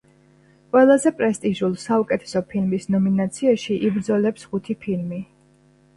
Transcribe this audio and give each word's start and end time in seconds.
ყველაზე 0.75 1.11
პრესტიჟულ, 1.19 1.75
საუკეთესო 1.83 2.43
ფილმის 2.53 2.89
ნომინაციაში 2.97 3.79
იბრძოლებს 3.91 4.49
ხუთი 4.53 4.81
ფილმი. 4.87 5.25